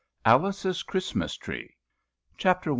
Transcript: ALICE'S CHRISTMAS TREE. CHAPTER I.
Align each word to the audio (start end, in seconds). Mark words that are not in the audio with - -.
ALICE'S 0.25 0.81
CHRISTMAS 0.81 1.37
TREE. 1.37 1.75
CHAPTER 2.39 2.69
I. 2.69 2.69